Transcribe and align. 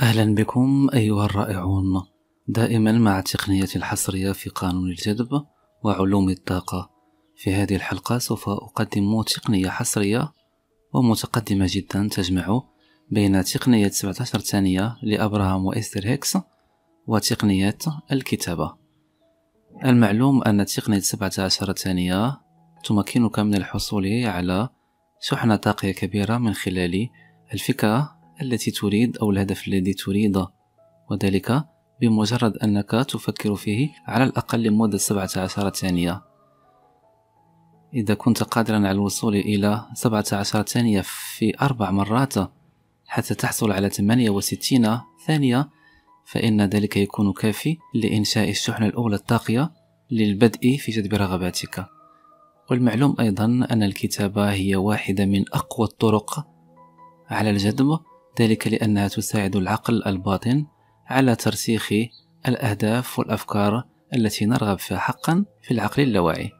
أهلا 0.00 0.34
بكم 0.34 0.88
أيها 0.94 1.24
الرائعون. 1.24 2.02
دائما 2.48 2.92
مع 2.92 3.18
التقنية 3.18 3.68
الحصرية 3.76 4.32
في 4.32 4.50
قانون 4.50 4.90
الجذب 4.90 5.46
وعلوم 5.84 6.28
الطاقة. 6.28 6.90
في 7.36 7.54
هذه 7.54 7.76
الحلقة 7.76 8.18
سوف 8.18 8.48
أقدم 8.48 9.22
تقنية 9.22 9.68
حصرية 9.68 10.32
ومتقدمة 10.92 11.66
جدا 11.70 12.08
تجمع 12.12 12.62
بين 13.10 13.44
تقنية 13.44 13.88
17 13.88 14.38
ثانية 14.38 14.96
لأبراهام 15.02 15.66
وإستر 15.66 16.06
هيكس 16.06 16.38
وتقنية 17.06 17.78
الكتابة. 18.12 18.76
المعلوم 19.84 20.42
أن 20.42 20.66
تقنية 20.66 21.00
17 21.00 21.72
ثانية 21.72 22.40
تمكنك 22.84 23.38
من 23.38 23.54
الحصول 23.54 24.24
على 24.24 24.68
شحنة 25.20 25.56
طاقية 25.56 25.92
كبيرة 25.92 26.38
من 26.38 26.54
خلال 26.54 27.08
الفكرة 27.52 28.15
التي 28.42 28.70
تريد 28.70 29.16
أو 29.16 29.30
الهدف 29.30 29.68
الذي 29.68 29.94
تريده 29.94 30.48
وذلك 31.10 31.64
بمجرد 32.00 32.56
أنك 32.56 32.90
تفكر 32.90 33.54
فيه 33.54 33.90
على 34.06 34.24
الأقل 34.24 34.62
لمدة 34.62 34.98
17 34.98 35.68
ثانية. 35.68 36.22
إذا 37.94 38.14
كنت 38.14 38.42
قادرا 38.42 38.76
على 38.76 38.90
الوصول 38.90 39.34
إلى 39.36 39.86
17 39.94 40.62
ثانية 40.62 41.00
في 41.00 41.52
أربع 41.62 41.90
مرات 41.90 42.34
حتى 43.06 43.34
تحصل 43.34 43.72
على 43.72 43.90
68 43.90 45.00
ثانية 45.26 45.68
فإن 46.26 46.62
ذلك 46.62 46.96
يكون 46.96 47.32
كافي 47.32 47.76
لإنشاء 47.94 48.50
الشحنة 48.50 48.86
الأولى 48.86 49.16
الطاقية 49.16 49.72
للبدء 50.10 50.76
في 50.76 50.92
جذب 50.92 51.14
رغباتك. 51.14 51.86
والمعلوم 52.70 53.16
أيضا 53.20 53.44
أن 53.44 53.82
الكتابة 53.82 54.52
هي 54.52 54.76
واحدة 54.76 55.24
من 55.24 55.44
أقوى 55.52 55.86
الطرق 55.86 56.46
على 57.28 57.50
الجذب 57.50 57.98
ذلك 58.40 58.68
لأنها 58.68 59.08
تساعد 59.08 59.56
العقل 59.56 60.02
الباطن 60.06 60.66
على 61.06 61.36
ترسيخ 61.36 61.92
الأهداف 62.48 63.18
والأفكار 63.18 63.84
التي 64.14 64.46
نرغب 64.46 64.78
فيها 64.78 64.98
حقا 64.98 65.44
في 65.62 65.70
العقل 65.70 66.02
اللاواعي. 66.02 66.50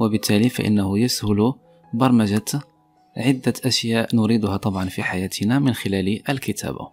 وبالتالي 0.00 0.48
فإنه 0.48 0.98
يسهل 0.98 1.52
برمجة 1.94 2.44
عدة 3.16 3.54
أشياء 3.64 4.16
نريدها 4.16 4.56
طبعا 4.56 4.88
في 4.88 5.02
حياتنا 5.02 5.58
من 5.58 5.72
خلال 5.72 6.30
الكتابة. 6.30 6.88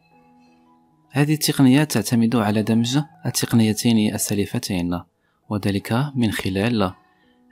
هذه 1.12 1.34
التقنيات 1.34 1.92
تعتمد 1.92 2.36
على 2.36 2.64
دمج 2.64 3.00
التقنيتين 3.26 4.16
السليفتين 4.16 5.00
وذلك 5.50 6.12
من 6.16 6.32
خلال 6.32 6.94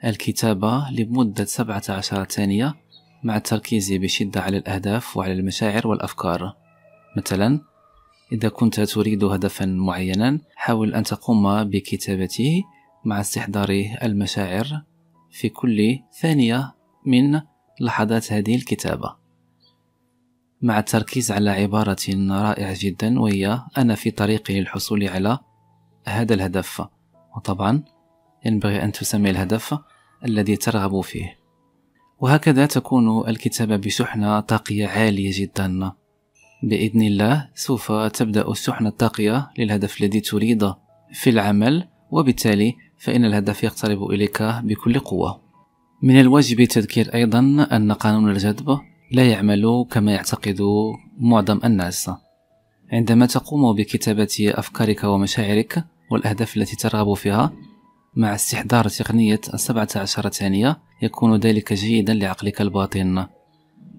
الكتابة 0.04 0.90
لمدة 0.90 1.44
17 1.44 2.24
ثانية 2.24 2.74
مع 3.24 3.36
التركيز 3.36 3.92
بشدة 3.92 4.40
على 4.40 4.56
الأهداف 4.56 5.16
وعلى 5.16 5.32
المشاعر 5.32 5.86
والأفكار. 5.86 6.61
مثلا 7.16 7.60
إذا 8.32 8.48
كنت 8.48 8.80
تريد 8.80 9.24
هدفا 9.24 9.66
معينا 9.66 10.40
حاول 10.56 10.94
أن 10.94 11.02
تقوم 11.02 11.64
بكتابته 11.64 12.62
مع 13.04 13.20
استحضار 13.20 13.68
المشاعر 14.02 14.82
في 15.30 15.48
كل 15.48 15.98
ثانية 16.20 16.74
من 17.06 17.40
لحظات 17.80 18.32
هذه 18.32 18.54
الكتابة. 18.54 19.16
مع 20.62 20.78
التركيز 20.78 21.32
على 21.32 21.50
عبارة 21.50 22.06
رائعة 22.30 22.76
جدا 22.80 23.20
وهي 23.20 23.62
أنا 23.78 23.94
في 23.94 24.10
طريقي 24.10 24.60
للحصول 24.60 25.08
على 25.08 25.38
هذا 26.06 26.34
الهدف. 26.34 26.82
وطبعا 27.36 27.84
ينبغي 28.46 28.82
أن 28.82 28.92
تسمي 28.92 29.30
الهدف 29.30 29.78
الذي 30.24 30.56
ترغب 30.56 31.00
فيه. 31.00 31.38
وهكذا 32.18 32.66
تكون 32.66 33.28
الكتابة 33.28 33.76
بشحنة 33.76 34.40
طاقية 34.40 34.86
عالية 34.86 35.30
جدا. 35.34 35.92
بإذن 36.62 37.02
الله 37.02 37.48
سوف 37.54 37.92
تبدأ 37.92 38.50
الشحنة 38.50 38.88
الطاقية 38.88 39.50
للهدف 39.58 40.00
الذي 40.00 40.20
تريده 40.20 40.78
في 41.12 41.30
العمل 41.30 41.88
وبالتالي 42.10 42.74
فإن 42.98 43.24
الهدف 43.24 43.64
يقترب 43.64 44.10
إليك 44.10 44.42
بكل 44.42 44.98
قوة. 44.98 45.40
من 46.02 46.20
الواجب 46.20 46.60
التذكير 46.60 47.14
أيضا 47.14 47.38
أن 47.72 47.92
قانون 47.92 48.30
الجذب 48.30 48.78
لا 49.12 49.30
يعمل 49.30 49.86
كما 49.90 50.12
يعتقد 50.12 50.62
معظم 51.18 51.60
الناس. 51.64 52.10
عندما 52.92 53.26
تقوم 53.26 53.76
بكتابة 53.76 54.52
أفكارك 54.54 55.04
ومشاعرك 55.04 55.84
والأهداف 56.10 56.56
التي 56.56 56.76
ترغب 56.76 57.14
فيها 57.14 57.52
مع 58.16 58.34
استحضار 58.34 58.88
تقنية 58.88 59.40
السبعة 59.54 59.88
عشر 59.96 60.28
ثانية 60.28 60.78
يكون 61.02 61.36
ذلك 61.36 61.72
جيدا 61.72 62.14
لعقلك 62.14 62.60
الباطن. 62.60 63.26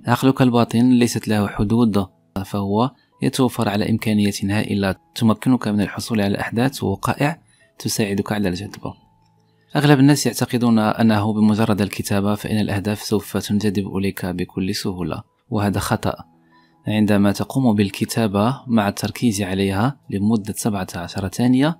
عقلك 0.07 0.41
الباطن 0.41 0.89
ليست 0.89 1.27
له 1.27 1.47
حدود. 1.47 2.07
فهو 2.43 2.91
يتوفر 3.21 3.69
على 3.69 3.89
إمكانية 3.89 4.33
هائلة 4.43 4.95
تمكنك 5.15 5.67
من 5.67 5.81
الحصول 5.81 6.21
على 6.21 6.39
أحداث 6.39 6.83
ووقائع 6.83 7.41
تساعدك 7.79 8.31
على 8.31 8.49
الجذب. 8.49 8.93
أغلب 9.75 9.99
الناس 9.99 10.25
يعتقدون 10.25 10.79
أنه 10.79 11.33
بمجرد 11.33 11.81
الكتابة 11.81 12.35
فإن 12.35 12.59
الأهداف 12.59 13.01
سوف 13.01 13.37
تنجذب 13.37 13.97
إليك 13.97 14.25
بكل 14.25 14.75
سهولة 14.75 15.23
وهذا 15.49 15.79
خطأ. 15.79 16.15
عندما 16.87 17.31
تقوم 17.31 17.75
بالكتابة 17.75 18.63
مع 18.67 18.87
التركيز 18.87 19.41
عليها 19.41 19.99
لمدة 20.09 20.53
17 20.57 21.27
ثانية 21.27 21.79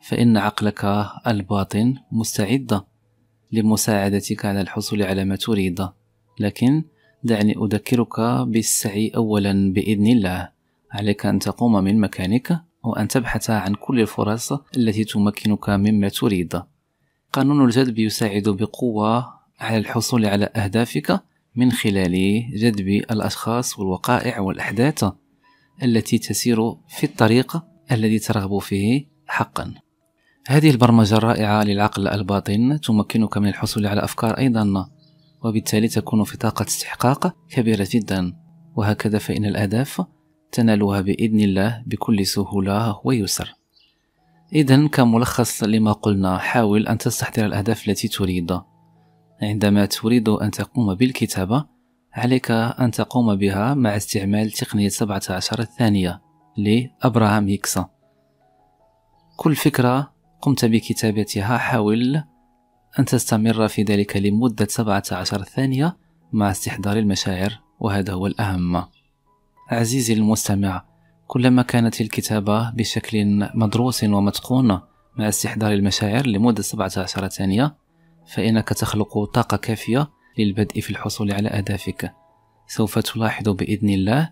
فإن 0.00 0.36
عقلك 0.36 0.84
الباطن 1.26 1.94
مستعد 2.12 2.80
لمساعدتك 3.52 4.44
على 4.44 4.60
الحصول 4.60 5.02
على 5.02 5.24
ما 5.24 5.36
تريد 5.36 5.88
لكن 6.40 6.84
دعني 7.24 7.54
أذكرك 7.56 8.20
بالسعي 8.20 9.12
أولا 9.16 9.72
بإذن 9.72 10.06
الله. 10.06 10.48
عليك 10.92 11.26
أن 11.26 11.38
تقوم 11.38 11.84
من 11.84 12.00
مكانك 12.00 12.60
وأن 12.82 13.08
تبحث 13.08 13.50
عن 13.50 13.74
كل 13.74 14.00
الفرص 14.00 14.52
التي 14.76 15.04
تمكنك 15.04 15.70
مما 15.70 16.08
تريد. 16.08 16.62
قانون 17.32 17.64
الجذب 17.64 17.98
يساعد 17.98 18.48
بقوة 18.48 19.34
على 19.60 19.78
الحصول 19.78 20.26
على 20.26 20.44
أهدافك 20.44 21.20
من 21.56 21.72
خلال 21.72 22.44
جذب 22.54 22.88
الأشخاص 22.88 23.78
والوقائع 23.78 24.40
والأحداث 24.40 25.04
التي 25.82 26.18
تسير 26.18 26.74
في 26.88 27.04
الطريق 27.04 27.62
الذي 27.92 28.18
ترغب 28.18 28.58
فيه 28.58 29.06
حقا. 29.26 29.74
هذه 30.46 30.70
البرمجة 30.70 31.16
الرائعة 31.16 31.64
للعقل 31.64 32.08
الباطن 32.08 32.80
تمكنك 32.80 33.38
من 33.38 33.48
الحصول 33.48 33.86
على 33.86 34.04
أفكار 34.04 34.38
أيضا. 34.38 34.88
وبالتالي 35.44 35.88
تكون 35.88 36.24
في 36.24 36.36
طاقة 36.36 36.62
استحقاق 36.62 37.36
كبيرة 37.50 37.88
جدا. 37.90 38.32
وهكذا 38.76 39.18
فإن 39.18 39.44
الأهداف 39.44 40.02
تنالها 40.52 41.00
بإذن 41.00 41.40
الله 41.40 41.82
بكل 41.86 42.26
سهولة 42.26 43.00
ويسر. 43.04 43.54
إذا 44.52 44.86
كملخص 44.86 45.64
لما 45.64 45.92
قلنا 45.92 46.38
حاول 46.38 46.88
أن 46.88 46.98
تستحضر 46.98 47.46
الأهداف 47.46 47.88
التي 47.88 48.08
تريد. 48.08 48.60
عندما 49.42 49.86
تريد 49.86 50.28
أن 50.28 50.50
تقوم 50.50 50.94
بالكتابة 50.94 51.64
عليك 52.12 52.50
أن 52.50 52.90
تقوم 52.90 53.34
بها 53.34 53.74
مع 53.74 53.96
استعمال 53.96 54.50
تقنية 54.50 54.88
17 54.88 55.64
ثانية 55.64 56.22
لأبراهام 56.56 57.48
هيكس 57.48 57.78
كل 59.36 59.56
فكرة 59.56 60.12
قمت 60.40 60.64
بكتابتها 60.64 61.58
حاول 61.58 62.24
أن 62.98 63.04
تستمر 63.04 63.68
في 63.68 63.82
ذلك 63.82 64.16
لمدة 64.16 64.66
17 64.70 65.42
ثانية 65.42 65.96
مع 66.32 66.50
استحضار 66.50 66.98
المشاعر 66.98 67.60
وهذا 67.80 68.12
هو 68.12 68.26
الأهم. 68.26 68.84
عزيزي 69.70 70.14
المستمع 70.14 70.84
كلما 71.26 71.62
كانت 71.62 72.00
الكتابة 72.00 72.70
بشكل 72.70 73.48
مدروس 73.54 74.04
ومتقون 74.04 74.68
مع 75.16 75.28
استحضار 75.28 75.72
المشاعر 75.72 76.26
لمدة 76.26 76.62
17 76.62 77.28
ثانية 77.28 77.76
فإنك 78.26 78.68
تخلق 78.68 79.24
طاقة 79.24 79.56
كافية 79.56 80.10
للبدء 80.38 80.80
في 80.80 80.90
الحصول 80.90 81.32
على 81.32 81.48
أهدافك. 81.48 82.12
سوف 82.66 82.98
تلاحظ 82.98 83.48
بإذن 83.48 83.88
الله 83.88 84.30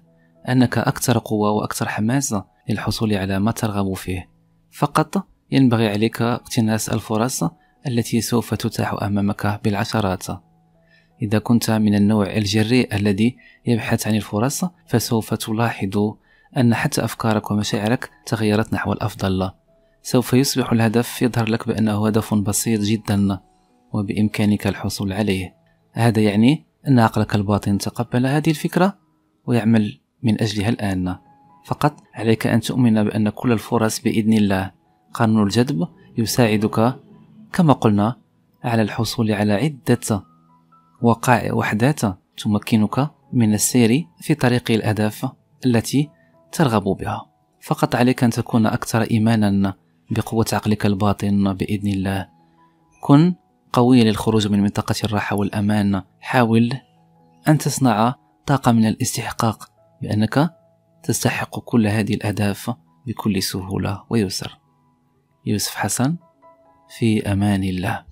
أنك 0.49 0.79
أكثر 0.79 1.19
قوة 1.19 1.51
وأكثر 1.51 1.89
حماس 1.89 2.35
للحصول 2.69 3.15
على 3.15 3.39
ما 3.39 3.51
ترغب 3.53 3.95
فيه. 3.95 4.31
فقط 4.71 5.27
ينبغي 5.51 5.89
عليك 5.89 6.23
اقتناص 6.23 6.89
الفرص 6.89 7.45
التي 7.87 8.21
سوف 8.21 8.55
تتاح 8.55 9.03
أمامك 9.03 9.61
بالعشرات. 9.65 10.27
إذا 11.23 11.39
كنت 11.39 11.71
من 11.71 11.95
النوع 11.95 12.27
الجريء 12.27 12.97
الذي 12.97 13.37
يبحث 13.67 14.07
عن 14.07 14.15
الفرص 14.15 14.65
فسوف 14.87 15.35
تلاحظ 15.35 16.15
أن 16.57 16.75
حتى 16.75 17.05
أفكارك 17.05 17.51
ومشاعرك 17.51 18.11
تغيرت 18.27 18.73
نحو 18.73 18.93
الأفضل. 18.93 19.51
سوف 20.03 20.33
يصبح 20.33 20.73
الهدف 20.73 21.23
يظهر 21.23 21.49
لك 21.49 21.69
بأنه 21.69 22.07
هدف 22.07 22.35
بسيط 22.35 22.81
جدا 22.81 23.39
وبإمكانك 23.93 24.67
الحصول 24.67 25.13
عليه. 25.13 25.55
هذا 25.93 26.21
يعني 26.21 26.67
أن 26.89 26.99
عقلك 26.99 27.35
الباطن 27.35 27.79
تقبل 27.79 28.27
هذه 28.27 28.51
الفكرة 28.51 28.99
ويعمل 29.47 30.01
من 30.23 30.41
أجلها 30.43 30.69
الآن. 30.69 31.17
فقط 31.65 31.97
عليك 32.15 32.47
أن 32.47 32.61
تؤمن 32.61 33.05
بأن 33.05 33.29
كل 33.29 33.53
الفرص 33.53 34.01
بإذن 34.01 34.33
الله. 34.33 34.71
قانون 35.15 35.43
الجذب 35.43 35.89
يساعدك 36.19 36.97
كما 37.53 37.73
قلنا 37.73 38.17
على 38.65 38.83
الحصول 38.83 39.33
على 39.33 39.53
عدة 39.53 40.25
وقائع 41.03 41.55
وحدات 41.55 42.01
تمكنك 42.37 43.11
من 43.33 43.55
السير 43.55 44.07
في 44.21 44.35
طريق 44.35 44.71
الأهداف 44.71 45.31
التي 45.67 46.11
ترغب 46.53 46.83
بها. 46.83 47.27
فقط 47.61 47.95
عليك 47.95 48.25
أن 48.25 48.31
تكون 48.31 48.67
أكثر 48.67 49.03
إيمانا 49.03 49.75
بقوة 50.11 50.47
عقلك 50.53 50.87
الباطن. 50.87 51.53
بإذن 51.53 51.89
الله 51.89 52.29
كن 53.03 53.35
قويا 53.73 54.05
للخروج 54.05 54.49
من 54.49 54.61
منطقة 54.61 54.95
الراحة 55.05 55.37
والأمان. 55.37 56.03
حاول 56.21 56.73
أن 57.49 57.59
تصنع 57.59 58.15
طاقة 58.47 58.73
من 58.73 58.87
الاستحقاق 58.87 59.71
بأنك 60.03 60.51
تستحق 61.03 61.59
كل 61.59 61.87
هذه 61.87 62.15
الأهداف 62.15 62.75
بكل 63.07 63.43
سهولة. 63.43 64.05
ويسر. 64.11 64.59
يوسف 65.47 65.75
حسن. 65.75 66.17
في 66.99 67.33
أمان 67.33 67.65
الله. 67.65 68.12